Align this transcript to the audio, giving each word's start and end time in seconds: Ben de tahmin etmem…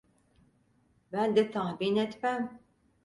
Ben 1.11 1.35
de 1.35 1.51
tahmin 1.51 1.95
etmem… 1.95 2.59